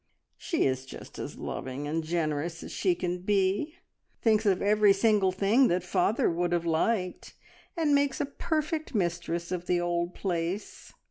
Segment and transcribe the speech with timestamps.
[0.35, 3.75] "She is just as loving and generous as she can be;
[4.19, 7.35] thinks of every single thing that father would have liked,
[7.77, 10.91] and makes a perfect mistress of the old place.